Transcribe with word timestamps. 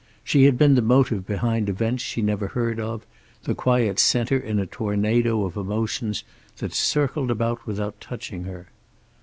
She 0.23 0.45
had 0.45 0.57
been 0.57 0.73
the 0.73 0.81
motive 0.81 1.27
behind 1.27 1.69
events 1.69 2.01
she 2.01 2.23
never 2.23 2.47
heard 2.47 2.79
of, 2.79 3.05
the 3.43 3.53
quiet 3.53 3.99
center 3.99 4.35
in 4.39 4.57
a 4.57 4.65
tornado 4.65 5.45
of 5.45 5.55
emotions 5.55 6.23
that 6.57 6.73
circled 6.73 7.29
about 7.29 7.67
without 7.67 8.01
touching 8.01 8.45
her. 8.45 8.69